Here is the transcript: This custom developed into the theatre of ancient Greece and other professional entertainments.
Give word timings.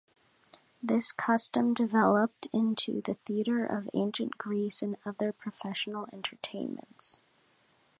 This 0.81 1.11
custom 1.11 1.75
developed 1.75 2.47
into 2.51 3.01
the 3.01 3.19
theatre 3.23 3.63
of 3.67 3.87
ancient 3.93 4.35
Greece 4.35 4.81
and 4.81 4.97
other 5.05 5.31
professional 5.31 6.07
entertainments. 6.11 7.19